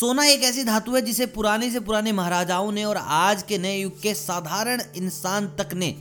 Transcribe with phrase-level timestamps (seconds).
[0.00, 3.76] सोना एक ऐसी धातु है जिसे पुराने से पुराने महाराजाओं ने और आज के नए
[3.76, 5.94] युग के साधारण इंसान तक ने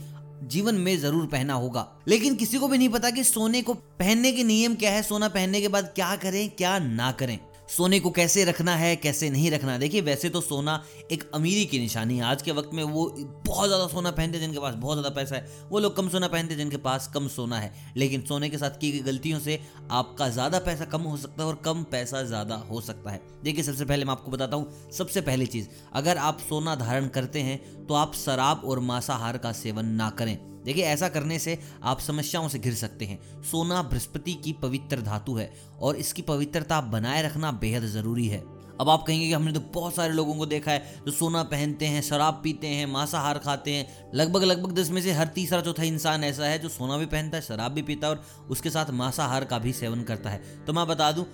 [0.43, 4.31] जीवन में ज़रूर पहना होगा। लेकिन किसी को भी नहीं पता कि सोने को पहनने
[4.31, 8.09] के नियम क्या है, सोना पहनने के बाद क्या करें, क्या ना करें। सोने को
[8.11, 12.23] कैसे रखना है, कैसे नहीं रखना देखिए, वैसे तो सोना एक अमीरी की निशानी है।
[12.23, 13.05] आज के वक्त में वो
[13.45, 16.27] बहुत ज़्यादा सोना पहनते हैं जिनके पास बहुत ज़्यादा पैसा है। वो लोग कम सोना
[16.27, 19.59] पहनते जिनके पास कम सोना है। लेकिन सोने के साथ की गई गलतियों से
[19.91, 23.63] आपका ज़्यादा पैसा कम हो सकता है और कम पैसा ज़्यादा हो सकता है। देखिए,
[23.63, 27.85] सबसे पहले मैं आपको बताता हूँ, सबसे पहली चीज़, अगर आप सोना धारण करते हैं
[27.87, 32.47] तो आप शराब और मांसाहार का सेवन ना करें। देखिए, ऐसा करने से आप समस्याओं
[32.47, 37.51] से घिर सकते हैं। सोना बृहस्पति की पवित्र धातु है और इसकी पवित्रता बनाए रखना
[37.51, 38.43] बेहद ज़रूरी है।
[38.81, 41.85] अब आप कहेंगे कि हमने तो बहुत सारे लोगों को देखा है जो सोना पहनते
[41.85, 45.83] हैं, शराब पीते हैं, मांसाहार खाते हैं। लगभग लगभग दस में से हर तीसरा चौथा
[45.83, 48.91] इंसान ऐसा है जो सोना भी पहनता है, शराब भी पीता है और उसके साथ
[48.91, 51.25] मांसाहार का भी सेवन करता है। तो मैं बता दूँ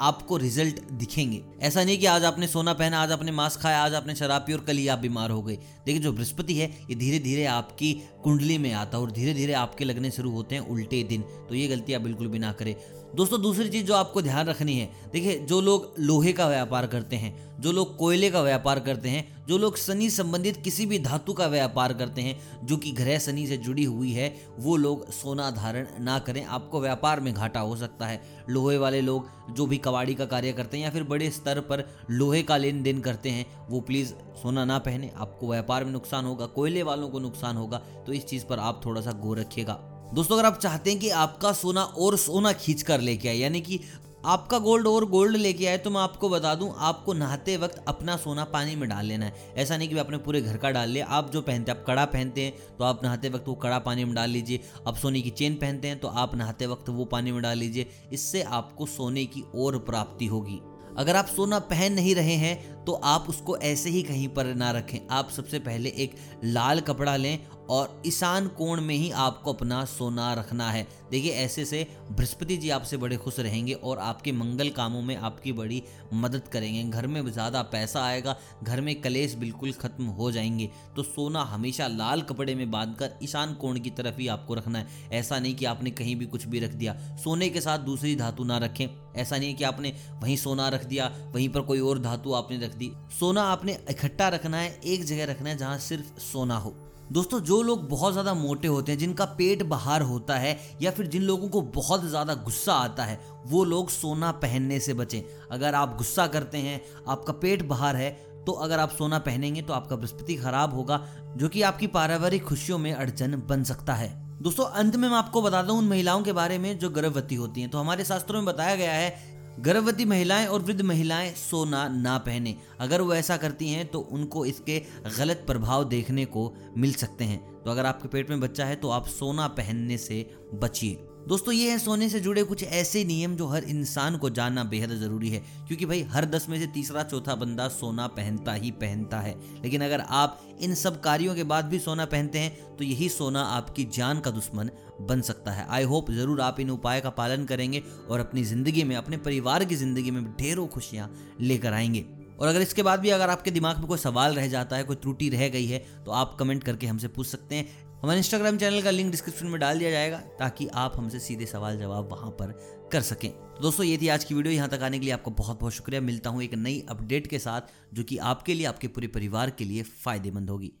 [0.00, 3.94] आपको रिज़ल्ट दिखेंगे। ऐसा नहीं कि आज आपने सोना पहना, आज आपने मास्क खाया, आज
[3.94, 6.94] आपने शराब पी और कल ही आप बीमार हो गए। देखिए, जो बृहस्पति है, ये
[6.94, 7.92] धीरे धीरे आपकी
[8.24, 11.54] कुंडली में आता है और धीरे धीरे आपके लगने शुरू होते हैं उल्टे दिन। तो
[11.54, 12.74] ये गलती आप बिल्कुल भी ना करें।
[13.16, 17.16] दोस्तों, दूसरी चीज़ जो आपको ध्यान रखनी है, देखिए, जो लोग लोहे का व्यापार करते
[17.16, 21.32] हैं, जो लोग कोयले का व्यापार करते हैं, जो लोग शनि संबंधित किसी भी धातु
[21.32, 25.50] का व्यापार करते हैं, जो कि ग्रह शनि से जुड़ी हुई है, वो लोग सोना
[25.50, 29.78] धारण ना करें। आपको व्यापार में घाटा हो सकता है। लोहे वाले लोग जो भी
[29.78, 33.30] कबाड़ी का कार्य करते हैं या फिर बड़े स्तर पर लोहे का लेन देन करते
[33.30, 37.56] हैं, वो प्लीज़ सोना ना पहने। आपको व्यापार में नुकसान होगा, कोयले वालों को नुकसान
[37.56, 40.98] होगा तो इस चीज़ पर आप थोड़ा सा गौर रखिएगा। दोस्तों, अगर आप चाहते हैं
[41.00, 43.78] कि आपका सोना और सोना खींच कर लेके आए, यानी कि
[44.24, 48.16] आपका गोल्ड और गोल्ड लेके आए तो मैं आपको बता दूँ, आपको नहाते वक्त अपना
[48.16, 51.06] सोना पानी में डाल लेना है। ऐसा नहीं कि आपने पूरे घर का डाल लिया,
[51.06, 54.04] आप जो पहनते हैं, आप कड़ा पहनते हैं तो आप नहाते वक्त वो कड़ा पानी
[54.04, 57.32] में डाल लीजिए। आप सोने की चेन पहनते हैं तो आप नहाते वक्त वो पानी
[57.32, 60.60] में डाल लीजिए। इससे आपको सोने की और प्राप्ति होगी।
[60.98, 64.70] अगर आप सोना पहन नहीं रहे हैं तो आप उसको ऐसे ही कहीं पर ना
[64.70, 67.38] रखें। आप सबसे पहले एक लाल कपड़ा लें
[67.70, 72.70] और ईशान कोण में ही आपको अपना सोना रखना है। देखिए, ऐसे से बृहस्पति जी
[72.70, 75.82] आपसे बड़े खुश रहेंगे और आपके मंगल कामों में आपकी बड़ी
[76.14, 81.02] मदद करेंगे। घर में ज़्यादा पैसा आएगा, घर में कलेश बिल्कुल ख़त्म हो जाएँगे। तो
[81.02, 85.08] सोना हमेशा लाल कपड़े में बाँध कर ईशान कोण की तरफ़ ही आपको रखना है।
[85.12, 88.44] ऐसा नहीं कि आपने कहीं भी कुछ भी रख दिया। सोने के साथ दूसरी धातु
[88.44, 88.86] ना रखें।
[89.16, 92.74] ऐसा नहीं कि आपने वहीं सोना रख दिया, वहीं पर कोई और धातु आपने रख
[92.74, 96.76] दी। सोना आपने इकट्ठा रखना है, एक जगह रखना है जहाँ सिर्फ़ सोना हो।
[97.10, 101.06] दोस्तों, जो लोग बहुत ज़्यादा मोटे होते हैं, जिनका पेट बाहर होता है, या फिर
[101.06, 105.74] जिन लोगों को बहुत ज़्यादा गुस्सा आता है, वो लोग सोना पहनने से बचें। अगर
[105.74, 108.10] आप गुस्सा करते हैं, आपका पेट बाहर है
[108.40, 111.00] तो अगर आप सोना पहनेंगे तो आपका बृहस्पति खराब होगा,
[111.36, 114.08] जो कि आपकी पारिवारिक खुशियों में अड़चन बन सकता है।
[114.42, 117.60] दोस्तों, अंत में मैं आपको बता दूँ, उन महिलाओं के बारे में जो गर्भवती होती
[117.60, 122.16] हैं। तो हमारे शास्त्रों में बताया गया है गर्भवती महिलाएँ और वृद्ध महिलाएँ सोना ना
[122.18, 124.78] पहने। अगर वो ऐसा करती हैं तो उनको इसके
[125.18, 128.90] गलत प्रभाव देखने को मिल सकते हैं। तो अगर आपके पेट में बच्चा है तो
[128.90, 130.22] आप सोना पहनने से
[130.54, 134.62] बचिए। दोस्तों, ये है सोने से जुड़े कुछ ऐसे नियम जो हर इंसान को जानना
[134.64, 135.38] बेहद ज़रूरी है,
[135.68, 139.84] क्योंकि भाई हर दस में से तीसरा चौथा बंदा सोना पहनता ही पहनता है। लेकिन
[139.84, 143.84] अगर आप इन सब कार्यों के बाद भी सोना पहनते हैं तो यही सोना आपकी
[143.92, 144.70] जान का दुश्मन
[145.00, 148.84] बन सकता है। आई होप ज़रूर आप इन उपाय का पालन करेंगे और अपनी ज़िंदगी
[148.84, 151.10] में, अपने परिवार की ज़िंदगी में ढेरों खुशियाँ
[151.40, 152.04] लेकर आएँगे।
[152.40, 154.96] और अगर इसके बाद भी अगर आपके दिमाग में कोई सवाल रह जाता है, कोई
[154.96, 158.82] त्रुटि रह गई है तो आप कमेंट करके हमसे पूछ सकते हैं। हमारे इंस्टाग्राम चैनल
[158.82, 162.52] का लिंक डिस्क्रिप्शन में डाल दिया जाएगा ताकि आप हमसे सीधे सवाल जवाब वहाँ पर
[162.92, 165.30] कर सकें। तो दोस्तों, ये थी आज की वीडियो। यहाँ तक आने के लिए आपका
[165.30, 167.60] बहुत बहुत शुक्रिया। मिलता हूँ एक नई अपडेट के साथ,
[167.94, 170.72] जो कि आपके लिए, आपके पूरे परिवार के लिए फ़ायदेमंद होगी।